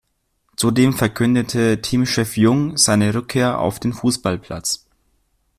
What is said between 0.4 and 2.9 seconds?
Zudem verkündete Teamchef Jung